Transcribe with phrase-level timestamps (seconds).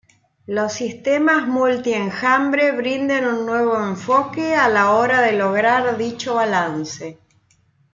[0.47, 7.19] Los sistemas multi-enjambre brindan un nuevo enfoque a la hora de lograr dicho balance.